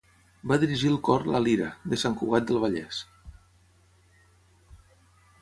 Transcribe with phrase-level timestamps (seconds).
[0.51, 3.03] Va dirigir el cor La Lira, de Sant Cugat del Vallès.